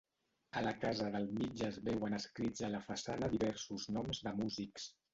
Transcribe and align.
A 0.61 0.63
la 0.67 0.71
casa 0.85 1.09
del 1.17 1.27
mig 1.35 1.61
es 1.69 1.77
veuen 1.91 2.19
escrits 2.21 2.67
a 2.67 2.73
la 2.79 2.83
façana 2.89 3.33
diversos 3.39 3.89
noms 3.99 4.27
de 4.29 4.39
músics. 4.45 4.93